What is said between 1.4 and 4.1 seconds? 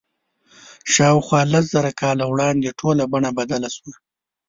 لس زره کاله وړاندې ټوله بڼه بدله شوه.